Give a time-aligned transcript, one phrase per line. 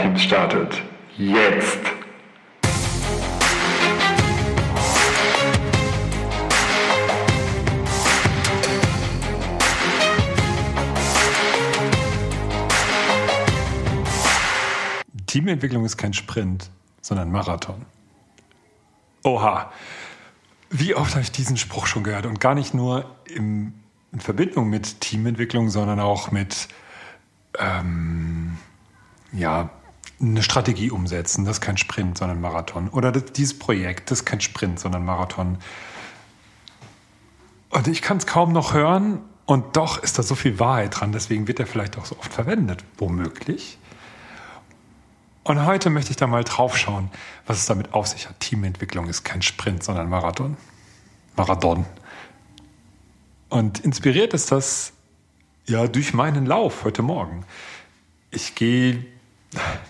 [0.00, 0.82] Powerteams startet.
[1.18, 1.78] Jetzt!
[15.26, 16.70] Teamentwicklung ist kein Sprint,
[17.02, 17.84] sondern Marathon.
[19.22, 19.70] Oha,
[20.70, 23.74] wie oft habe ich diesen Spruch schon gehört und gar nicht nur im,
[24.12, 26.68] in Verbindung mit Teamentwicklung, sondern auch mit
[27.58, 28.58] ähm,
[29.32, 29.70] ja,
[30.20, 31.44] eine Strategie umsetzen.
[31.44, 32.88] Das ist kein Sprint, sondern Marathon.
[32.88, 35.58] Oder das, dieses Projekt, das ist kein Sprint, sondern Marathon.
[37.70, 41.12] Und ich kann es kaum noch hören und doch ist da so viel Wahrheit dran.
[41.12, 42.84] Deswegen wird er vielleicht auch so oft verwendet.
[42.98, 43.78] Womöglich.
[45.42, 47.10] Und heute möchte ich da mal drauf schauen,
[47.46, 48.38] was es damit auf sich hat.
[48.40, 50.56] Teamentwicklung ist kein Sprint, sondern Marathon.
[51.36, 51.86] Marathon.
[53.48, 54.92] Und inspiriert ist das
[55.66, 57.44] ja durch meinen Lauf heute Morgen.
[58.30, 59.04] Ich gehe,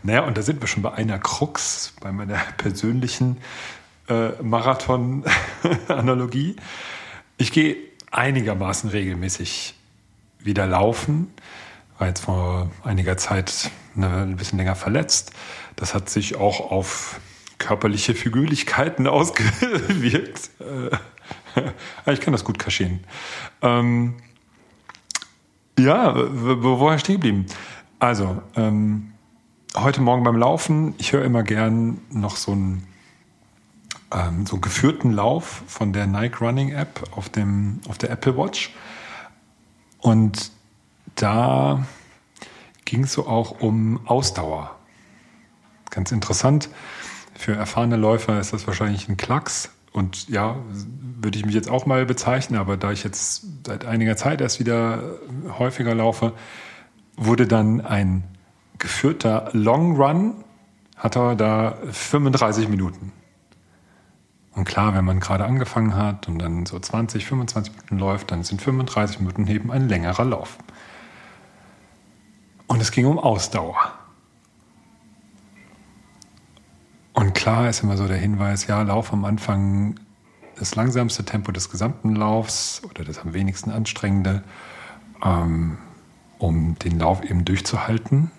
[0.03, 3.39] naja, und da sind wir schon bei einer Krux, bei meiner persönlichen
[4.09, 6.57] äh, Marathon-Analogie.
[7.37, 7.77] Ich gehe
[8.11, 9.75] einigermaßen regelmäßig
[10.39, 11.33] wieder laufen
[12.01, 15.33] war jetzt vor einiger Zeit ein bisschen länger verletzt.
[15.77, 17.21] Das hat sich auch auf
[17.59, 20.51] körperliche Figürlichkeiten ausgewirkt.
[20.61, 20.97] Äh,
[22.13, 23.01] ich kann das gut kaschieren.
[23.61, 24.17] Ähm,
[25.79, 27.47] ja, wo war ich stehen geblieben?
[27.99, 29.13] Also, ähm,
[29.77, 32.87] heute Morgen beim Laufen, ich höre immer gern noch so einen,
[34.13, 38.37] ähm, so einen geführten Lauf von der Nike Running App auf, dem, auf der Apple
[38.37, 38.75] Watch.
[39.99, 40.51] Und
[41.15, 41.87] da
[42.85, 44.75] ging es so auch um Ausdauer.
[45.91, 46.69] Ganz interessant.
[47.35, 49.71] Für erfahrene Läufer ist das wahrscheinlich ein Klacks.
[49.93, 50.57] Und ja,
[51.21, 54.61] würde ich mich jetzt auch mal bezeichnen, aber da ich jetzt seit einiger Zeit erst
[54.61, 55.19] wieder
[55.59, 56.33] häufiger laufe,
[57.17, 58.25] wurde dann ein
[58.81, 60.35] geführter Long Run,
[60.97, 63.13] hat er da 35 Minuten.
[64.53, 68.43] Und klar, wenn man gerade angefangen hat und dann so 20, 25 Minuten läuft, dann
[68.43, 70.59] sind 35 Minuten eben ein längerer Lauf.
[72.67, 73.93] Und es ging um Ausdauer.
[77.13, 79.99] Und klar ist immer so der Hinweis, ja, Lauf am Anfang
[80.57, 84.43] das langsamste Tempo des gesamten Laufs oder das am wenigsten anstrengende,
[85.25, 85.79] ähm,
[86.39, 88.31] um den Lauf eben durchzuhalten.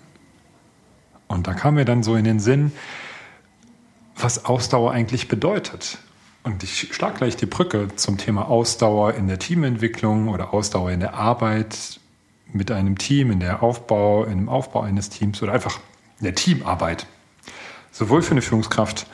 [1.32, 2.72] Und da kam mir dann so in den Sinn,
[4.16, 5.98] was Ausdauer eigentlich bedeutet.
[6.42, 11.00] Und ich schlage gleich die Brücke zum Thema Ausdauer in der Teamentwicklung oder Ausdauer in
[11.00, 12.00] der Arbeit
[12.52, 15.80] mit einem Team, in der Aufbau, in dem Aufbau eines Teams oder einfach
[16.18, 17.06] in der Teamarbeit.
[17.92, 19.06] Sowohl für eine Führungskraft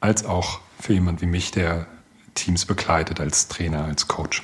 [0.00, 1.86] als auch für jemand wie mich, der
[2.34, 4.42] Teams begleitet als Trainer, als Coach.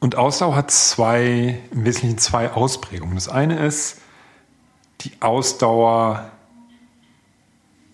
[0.00, 3.14] Und Ausdauer hat zwei, im Wesentlichen zwei Ausprägungen.
[3.14, 4.01] Das eine ist
[5.04, 6.30] die Ausdauer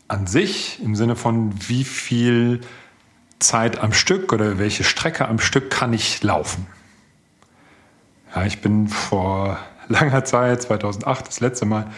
[0.08, 2.60] an sich im Sinne von wie viel
[3.38, 6.66] Zeit am Stück oder welche Strecke am Stück kann ich laufen.
[8.34, 9.58] Ja, ich bin vor
[9.88, 11.90] langer Zeit, 2008, das letzte Mal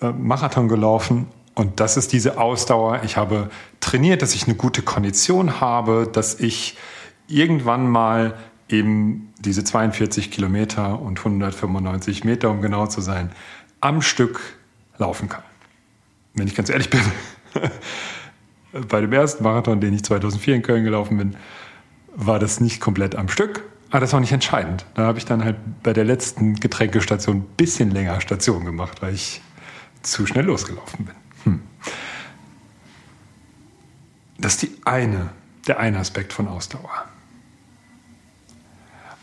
[0.00, 1.26] äh, Marathon gelaufen.
[1.54, 3.02] Und das ist diese Ausdauer.
[3.04, 3.48] Ich habe
[3.80, 6.76] trainiert, dass ich eine gute Kondition habe, dass ich
[7.28, 8.34] irgendwann mal
[8.68, 13.30] eben diese 42 Kilometer und 195 Meter, um genau zu sein,
[13.84, 14.40] am Stück
[14.96, 15.42] laufen kann.
[16.32, 17.02] Wenn ich ganz ehrlich bin,
[18.88, 21.36] bei dem ersten Marathon, den ich 2004 in Köln gelaufen bin,
[22.16, 24.86] war das nicht komplett am Stück, aber das war nicht entscheidend.
[24.94, 29.12] Da habe ich dann halt bei der letzten Getränkestation ein bisschen länger Station gemacht, weil
[29.14, 29.42] ich
[30.02, 31.14] zu schnell losgelaufen bin.
[31.44, 31.62] Hm.
[34.38, 35.28] Das ist die eine,
[35.66, 37.04] der eine Aspekt von Ausdauer.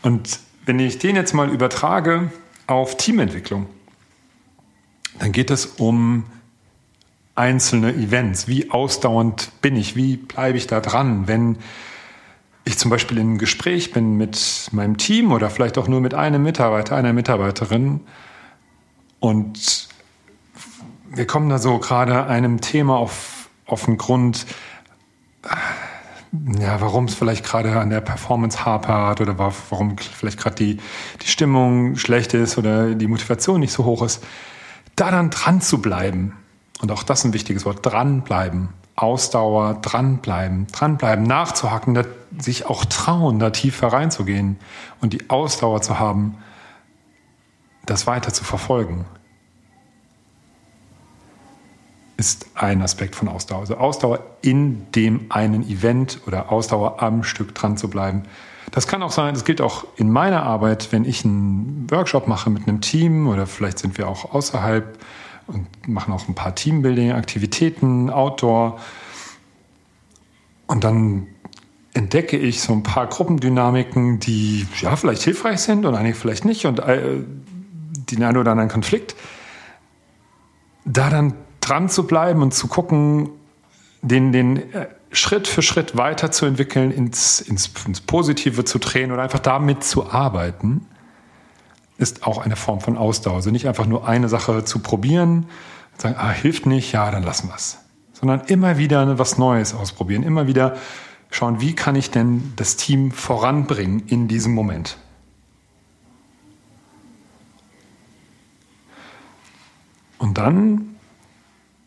[0.02, 2.30] Und wenn ich den jetzt mal übertrage
[2.68, 3.66] auf Teamentwicklung,
[5.22, 6.24] dann geht es um
[7.36, 8.48] einzelne Events.
[8.48, 9.94] Wie ausdauernd bin ich?
[9.94, 11.58] Wie bleibe ich da dran, wenn
[12.64, 16.12] ich zum Beispiel in einem Gespräch bin mit meinem Team oder vielleicht auch nur mit
[16.12, 18.00] einem Mitarbeiter, einer Mitarbeiterin
[19.20, 19.88] und
[21.08, 24.44] wir kommen da so gerade einem Thema auf, auf den Grund,
[26.58, 30.78] ja, warum es vielleicht gerade an der Performance hapert oder warum vielleicht gerade die,
[31.22, 34.24] die Stimmung schlecht ist oder die Motivation nicht so hoch ist,
[35.02, 36.36] da dann dran zu bleiben.
[36.80, 38.68] Und auch das ist ein wichtiges Wort, dranbleiben.
[38.94, 41.98] Ausdauer, dranbleiben, dranbleiben, nachzuhacken,
[42.38, 44.58] sich auch trauen, da tiefer reinzugehen
[45.00, 46.36] und die Ausdauer zu haben,
[47.84, 49.06] das weiter zu verfolgen,
[52.16, 53.60] ist ein Aspekt von Ausdauer.
[53.60, 58.22] Also Ausdauer in dem einen Event oder Ausdauer am Stück dran zu bleiben.
[58.72, 62.48] Das kann auch sein, das gilt auch in meiner Arbeit, wenn ich einen Workshop mache
[62.48, 64.98] mit einem Team oder vielleicht sind wir auch außerhalb
[65.46, 68.80] und machen auch ein paar Teambuilding-Aktivitäten, Outdoor.
[70.66, 71.26] Und dann
[71.92, 76.64] entdecke ich so ein paar Gruppendynamiken, die ja vielleicht hilfreich sind und einige vielleicht nicht
[76.64, 77.20] und äh,
[77.92, 79.14] den einen oder anderen Konflikt.
[80.86, 83.28] Da dann dran zu bleiben und zu gucken,
[84.00, 89.38] den, den äh, Schritt für Schritt weiterzuentwickeln, ins, ins, ins Positive zu drehen oder einfach
[89.38, 90.86] damit zu arbeiten,
[91.98, 93.36] ist auch eine Form von Ausdauer.
[93.36, 95.46] Also nicht einfach nur eine Sache zu probieren,
[95.98, 97.78] sagen, ah, hilft nicht, ja, dann lassen wir es.
[98.12, 100.76] Sondern immer wieder was Neues ausprobieren, immer wieder
[101.30, 104.96] schauen, wie kann ich denn das Team voranbringen in diesem Moment.
[110.18, 110.96] Und dann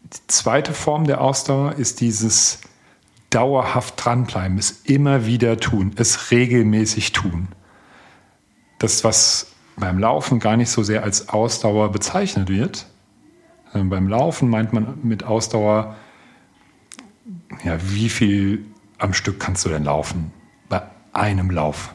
[0.04, 2.60] die zweite Form der Ausdauer ist dieses
[3.30, 7.50] dauerhaft dranbleiben, es immer wieder tun, es regelmäßig tun.
[8.80, 12.88] Das, was beim Laufen gar nicht so sehr als Ausdauer bezeichnet wird.
[13.74, 15.96] Ähm, beim Laufen meint man mit Ausdauer,
[17.64, 18.66] ja, wie viel
[18.98, 20.32] am Stück kannst du denn laufen?
[20.70, 20.84] Bei
[21.14, 21.94] einem Lauf.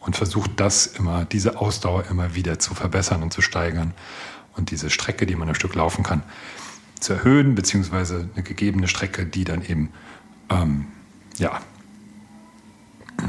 [0.00, 3.94] Und versucht das immer, diese Ausdauer immer wieder zu verbessern und zu steigern.
[4.54, 6.22] Und diese Strecke, die man am Stück laufen kann,
[7.04, 9.90] zu erhöhen, beziehungsweise eine gegebene Strecke, die dann eben
[10.50, 10.86] ähm,
[11.36, 11.60] ja,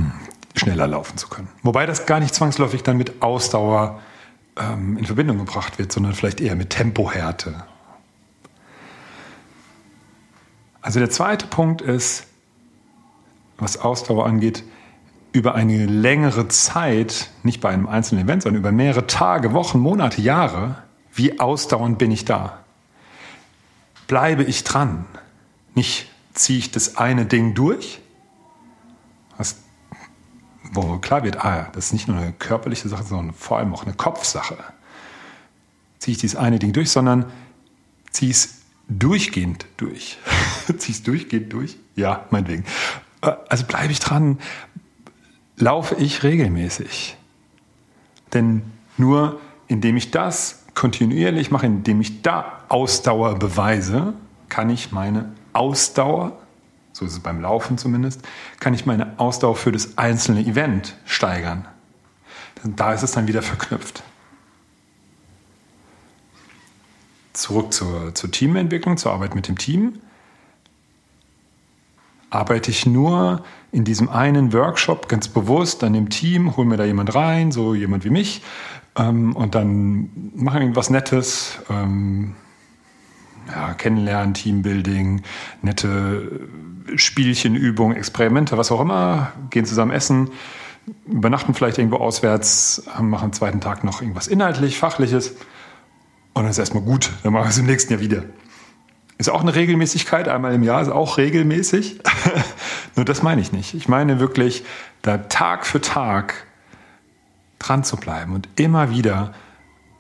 [0.56, 1.50] schneller laufen zu können.
[1.62, 4.00] Wobei das gar nicht zwangsläufig dann mit Ausdauer
[4.58, 7.66] ähm, in Verbindung gebracht wird, sondern vielleicht eher mit Tempohärte.
[10.82, 12.28] Also der zweite Punkt ist,
[13.58, 14.64] was Ausdauer angeht,
[15.32, 20.22] über eine längere Zeit, nicht bei einem einzelnen Event, sondern über mehrere Tage, Wochen, Monate,
[20.22, 20.78] Jahre,
[21.14, 22.65] wie ausdauernd bin ich da?
[24.08, 25.06] Bleibe ich dran.
[25.74, 28.00] Nicht ziehe ich das eine Ding durch,
[29.38, 29.58] was,
[30.72, 33.84] wo klar wird, ah, das ist nicht nur eine körperliche Sache, sondern vor allem auch
[33.84, 34.58] eine Kopfsache.
[36.00, 37.26] Ziehe ich dieses eine Ding durch, sondern
[38.12, 40.18] ziehe es durchgehend durch.
[40.78, 41.78] ziehe es durchgehend durch?
[41.96, 42.66] Ja, meinetwegen.
[43.22, 44.40] Äh, also bleibe ich dran,
[45.58, 47.18] laufe ich regelmäßig.
[48.34, 48.62] Denn
[48.98, 54.14] nur indem ich das kontinuierlich mache, indem ich da Ausdauer beweise,
[54.50, 56.34] kann ich meine Ausdauer,
[56.94, 58.22] so ist es beim Laufen zumindest,
[58.60, 61.66] kann ich meine Ausdauer für das einzelne Event steigern.
[62.64, 64.04] Da ist es dann wieder verknüpft.
[67.34, 70.00] Zurück zur, zur Teamentwicklung, zur Arbeit mit dem Team.
[72.30, 76.86] Arbeite ich nur in diesem einen Workshop ganz bewusst an dem Team, hole mir da
[76.86, 78.42] jemand rein, so jemand wie mich,
[78.98, 82.36] ähm, und dann machen irgendwas Nettes, ähm,
[83.48, 85.22] ja, kennenlernen, Teambuilding,
[85.62, 86.48] nette
[86.96, 90.30] Spielchenübungen, Experimente, was auch immer, gehen zusammen essen,
[91.08, 95.36] übernachten vielleicht irgendwo auswärts, machen am zweiten Tag noch irgendwas inhaltlich, fachliches
[96.36, 98.24] und dann ist erstmal gut, dann machen wir es im nächsten Jahr wieder.
[99.18, 102.02] Ist auch eine Regelmäßigkeit, einmal im Jahr ist auch regelmäßig.
[102.98, 103.74] Nur das meine ich nicht.
[103.74, 104.66] Ich meine wirklich,
[105.02, 106.46] da Tag für Tag
[107.60, 109.34] dran zu bleiben und immer wieder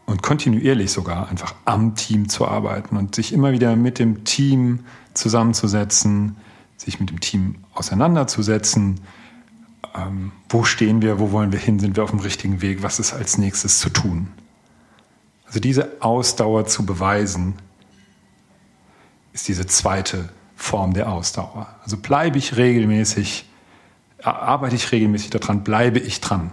[0.06, 4.82] und kontinuierlich sogar einfach am Team zu arbeiten und sich immer wieder mit dem Team
[5.14, 6.38] zusammenzusetzen,
[6.78, 9.00] sich mit dem Team auseinanderzusetzen.
[9.96, 13.00] Ähm, wo stehen wir, wo wollen wir hin, sind wir auf dem richtigen Weg, was
[13.00, 14.28] ist als nächstes zu tun?
[15.48, 17.56] Also diese Ausdauer zu beweisen,
[19.34, 21.68] ist diese zweite Form der Ausdauer.
[21.84, 23.46] Also bleibe ich regelmäßig,
[24.24, 26.52] arbeite ich regelmäßig daran, bleibe ich dran.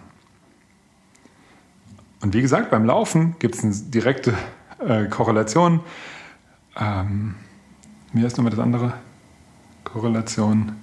[2.23, 4.33] Und wie gesagt, beim Laufen gibt es eine direkte
[4.79, 5.81] äh, Korrelation.
[6.79, 7.35] Ähm,
[8.13, 8.95] wie heißt nochmal das andere?
[9.83, 10.77] Korrelation.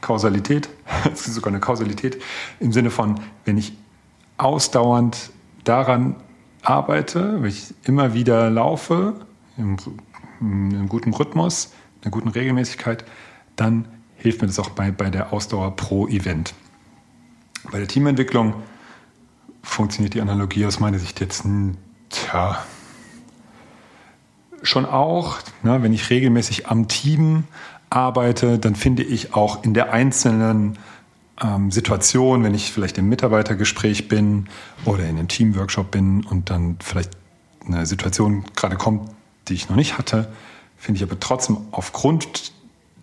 [0.00, 0.68] Kausalität.
[1.12, 2.20] es ist sogar eine Kausalität
[2.58, 3.72] im Sinne von, wenn ich
[4.38, 5.30] ausdauernd
[5.62, 6.16] daran
[6.62, 9.14] arbeite, wenn ich immer wieder laufe,
[9.56, 9.76] im,
[10.40, 13.04] in einem guten Rhythmus, einer guten Regelmäßigkeit,
[13.54, 16.54] dann hilft mir das auch bei, bei der Ausdauer pro Event.
[17.70, 18.54] Bei der Teamentwicklung
[19.66, 21.44] funktioniert die Analogie aus meiner Sicht jetzt,
[22.08, 22.64] tja,
[24.62, 27.44] schon auch, ne, wenn ich regelmäßig am Team
[27.90, 30.78] arbeite, dann finde ich auch in der einzelnen
[31.42, 34.48] ähm, Situation, wenn ich vielleicht im Mitarbeitergespräch bin
[34.84, 37.10] oder in einem Teamworkshop bin und dann vielleicht
[37.66, 39.10] eine Situation gerade kommt,
[39.48, 40.32] die ich noch nicht hatte,
[40.76, 42.52] finde ich aber trotzdem aufgrund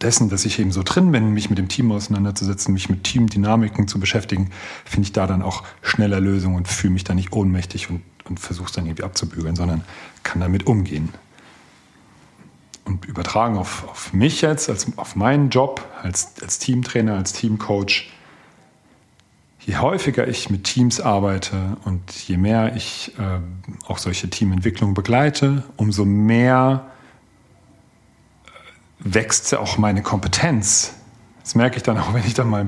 [0.03, 3.87] dessen, dass ich eben so drin bin, mich mit dem Team auseinanderzusetzen, mich mit Teamdynamiken
[3.87, 4.51] zu beschäftigen,
[4.85, 8.39] finde ich da dann auch schneller Lösungen und fühle mich da nicht ohnmächtig und, und
[8.39, 9.83] versuche es dann irgendwie abzubügeln, sondern
[10.23, 11.09] kann damit umgehen.
[12.85, 18.11] Und übertragen auf, auf mich jetzt, als, auf meinen Job als, als Teamtrainer, als Teamcoach,
[19.65, 23.39] je häufiger ich mit Teams arbeite und je mehr ich äh,
[23.87, 26.91] auch solche Teamentwicklungen begleite, umso mehr
[29.03, 30.93] wächst auch meine Kompetenz.
[31.41, 32.67] Das merke ich dann auch, wenn ich dann mal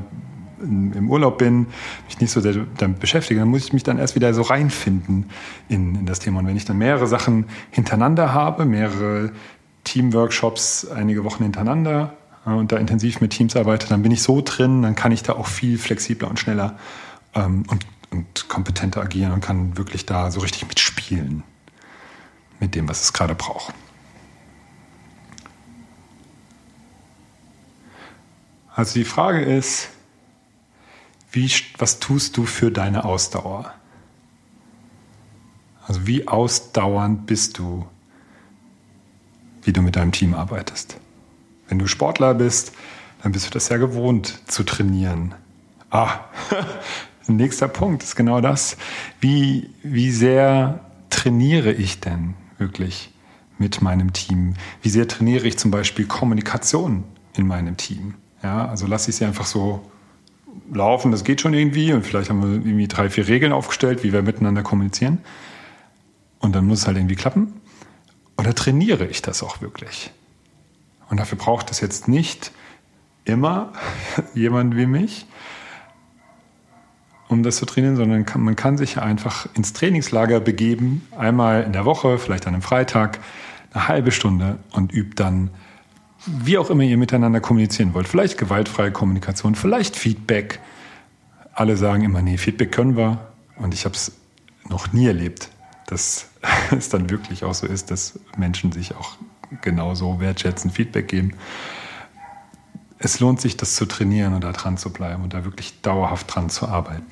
[0.61, 1.67] im Urlaub bin,
[2.07, 5.29] mich nicht so sehr damit beschäftige, dann muss ich mich dann erst wieder so reinfinden
[5.69, 6.39] in, in das Thema.
[6.39, 9.31] Und wenn ich dann mehrere Sachen hintereinander habe, mehrere
[9.83, 12.13] Teamworkshops einige Wochen hintereinander,
[12.45, 15.33] und da intensiv mit Teams arbeite, dann bin ich so drin, dann kann ich da
[15.33, 16.77] auch viel flexibler und schneller
[17.33, 21.43] ähm, und, und kompetenter agieren und kann wirklich da so richtig mitspielen
[22.59, 23.73] mit dem, was es gerade braucht.
[28.75, 29.87] Also die Frage ist,
[31.31, 33.73] wie, was tust du für deine Ausdauer?
[35.87, 37.85] Also wie ausdauernd bist du,
[39.63, 40.97] wie du mit deinem Team arbeitest?
[41.69, 42.73] Wenn du Sportler bist,
[43.23, 45.33] dann bist du das ja gewohnt zu trainieren.
[45.89, 46.19] Ah,
[47.27, 48.75] nächster Punkt ist genau das.
[49.21, 53.09] Wie, wie sehr trainiere ich denn wirklich
[53.57, 54.55] mit meinem Team?
[54.81, 57.05] Wie sehr trainiere ich zum Beispiel Kommunikation
[57.37, 58.15] in meinem Team?
[58.45, 59.81] Ja, also lasse ich sie einfach so
[60.71, 64.13] laufen, das geht schon irgendwie und vielleicht haben wir irgendwie drei, vier Regeln aufgestellt, wie
[64.13, 65.17] wir miteinander kommunizieren.
[66.37, 67.59] Und dann muss es halt irgendwie klappen.
[68.37, 70.11] Oder trainiere ich das auch wirklich?
[71.09, 72.51] Und dafür braucht es jetzt nicht
[73.23, 73.73] immer
[74.35, 75.25] jemand wie mich,
[77.29, 81.73] um das zu trainieren, sondern kann, man kann sich einfach ins Trainingslager begeben, einmal in
[81.73, 83.17] der Woche, vielleicht an einem Freitag,
[83.73, 85.49] eine halbe Stunde und übt dann,
[86.25, 88.07] wie auch immer ihr miteinander kommunizieren wollt.
[88.07, 90.59] Vielleicht gewaltfreie Kommunikation, vielleicht Feedback.
[91.53, 93.27] Alle sagen immer, nee, Feedback können wir.
[93.57, 94.13] Und ich habe es
[94.67, 95.49] noch nie erlebt,
[95.87, 96.29] dass
[96.71, 99.17] es dann wirklich auch so ist, dass Menschen sich auch
[99.61, 101.33] genauso wertschätzen, Feedback geben.
[102.97, 106.33] Es lohnt sich, das zu trainieren und da dran zu bleiben und da wirklich dauerhaft
[106.33, 107.05] dran zu arbeiten.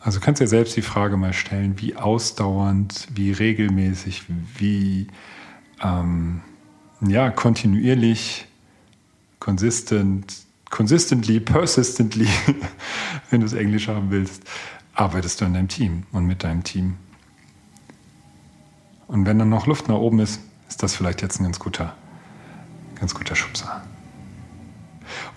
[0.00, 4.24] Also kannst du dir selbst die Frage mal stellen, wie ausdauernd, wie regelmäßig,
[4.56, 5.08] wie
[5.82, 6.40] ähm,
[7.02, 8.46] ja, kontinuierlich,
[9.40, 10.34] consistent,
[10.70, 12.28] consistently, persistently,
[13.30, 14.42] wenn du es Englisch haben willst,
[14.94, 16.96] arbeitest du in deinem Team und mit deinem Team.
[19.06, 21.94] Und wenn dann noch Luft nach oben ist, ist das vielleicht jetzt ein ganz guter,
[22.94, 23.82] ganz guter Schubser.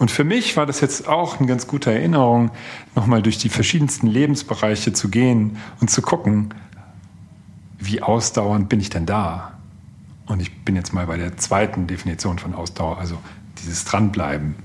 [0.04, 2.52] Und für mich war das jetzt auch eine ganz gute Erinnerung,
[2.94, 6.54] nochmal durch die verschiedensten Lebensbereiche zu gehen und zu gucken,
[7.80, 9.58] wie ausdauernd bin ich denn da?
[10.26, 13.18] Und ich bin jetzt mal bei der zweiten Definition von Ausdauer, also
[13.60, 14.56] dieses Dranbleiben.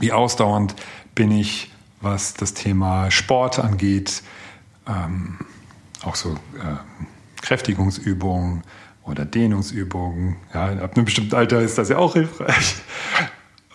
[0.00, 0.74] Wie ausdauernd
[1.14, 1.72] bin ich,
[2.02, 4.22] was das Thema Sport angeht,
[4.86, 5.38] ähm,
[6.02, 6.76] auch so äh,
[7.40, 8.64] Kräftigungsübungen
[9.02, 10.36] oder Dehnungsübungen.
[10.52, 12.74] Ja, ab einem bestimmten Alter ist das ja auch hilfreich.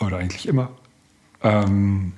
[0.05, 0.69] Oder eigentlich immer.
[1.41, 2.13] Ähm,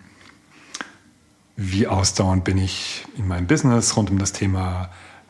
[1.56, 4.90] wie ausdauernd bin ich in meinem Business rund um das Thema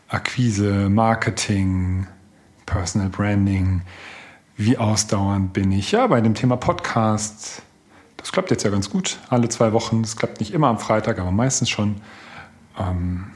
[0.09, 2.07] Akquise, Marketing,
[2.65, 3.81] Personal Branding?
[4.57, 7.61] Wie ausdauernd bin ich ja bei dem Thema Podcast?
[8.17, 10.01] Das klappt jetzt ja ganz gut, alle zwei Wochen.
[10.01, 12.01] Das klappt nicht immer am Freitag, aber meistens schon.
[12.77, 13.27] Ähm,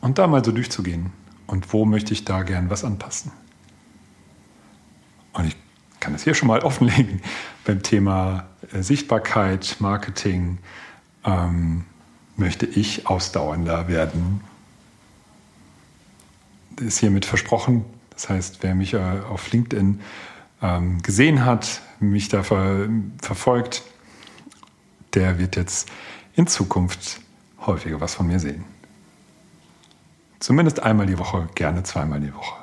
[0.00, 1.12] und da mal so durchzugehen
[1.46, 3.32] und wo möchte ich da gern was anpassen.
[5.32, 5.56] Und ich
[6.00, 7.20] kann das hier schon mal offenlegen
[7.64, 10.58] beim Thema Sichtbarkeit, Marketing.
[11.24, 11.84] Ähm,
[12.38, 14.40] möchte ich ausdauernder werden.
[16.76, 17.84] Das ist hiermit versprochen.
[18.10, 20.00] Das heißt, wer mich äh, auf LinkedIn
[20.62, 22.88] ähm, gesehen hat, mich da ver
[23.20, 23.82] verfolgt,
[25.14, 25.88] der wird jetzt
[26.34, 27.20] in Zukunft
[27.66, 28.64] häufiger was von mir sehen.
[30.38, 32.56] Zumindest einmal die Woche, gerne zweimal die Woche.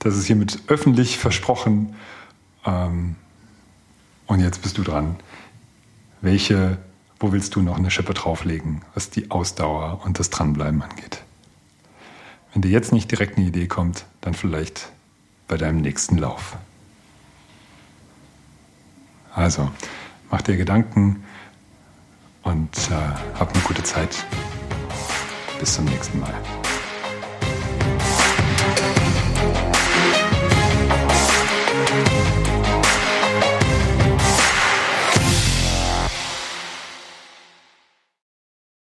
[0.00, 1.94] Das ist hiermit öffentlich versprochen.
[2.66, 3.14] Ähm,
[4.34, 5.14] und jetzt bist du dran.
[6.20, 6.78] Welche,
[7.20, 11.22] wo willst du noch eine Schippe drauflegen, was die Ausdauer und das Dranbleiben angeht?
[12.52, 14.90] Wenn dir jetzt nicht direkt eine Idee kommt, dann vielleicht
[15.46, 16.56] bei deinem nächsten Lauf.
[19.32, 19.70] Also,
[20.32, 21.22] mach dir Gedanken
[22.42, 24.24] und äh, hab eine gute Zeit.
[25.60, 26.34] Bis zum nächsten Mal.